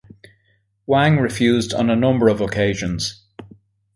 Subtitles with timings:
[0.87, 3.21] Wang refused on a number of occasions.